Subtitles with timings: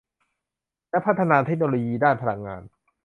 [0.89, 2.61] และพัฒนาเทคโนโลยีด้านพลังงาน